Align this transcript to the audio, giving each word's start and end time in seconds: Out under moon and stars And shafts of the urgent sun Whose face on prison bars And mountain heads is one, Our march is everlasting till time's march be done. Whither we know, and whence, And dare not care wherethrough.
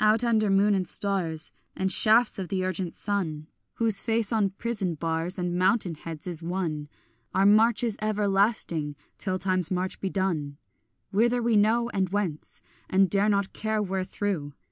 Out 0.00 0.24
under 0.24 0.50
moon 0.50 0.74
and 0.74 0.88
stars 0.88 1.52
And 1.76 1.92
shafts 1.92 2.40
of 2.40 2.48
the 2.48 2.64
urgent 2.64 2.96
sun 2.96 3.46
Whose 3.74 4.00
face 4.00 4.32
on 4.32 4.50
prison 4.50 4.96
bars 4.96 5.38
And 5.38 5.54
mountain 5.56 5.94
heads 5.94 6.26
is 6.26 6.42
one, 6.42 6.88
Our 7.36 7.46
march 7.46 7.84
is 7.84 7.96
everlasting 8.02 8.96
till 9.16 9.38
time's 9.38 9.70
march 9.70 10.00
be 10.00 10.10
done. 10.10 10.56
Whither 11.12 11.40
we 11.40 11.54
know, 11.56 11.88
and 11.90 12.08
whence, 12.08 12.62
And 12.88 13.08
dare 13.08 13.28
not 13.28 13.52
care 13.52 13.80
wherethrough. 13.80 14.54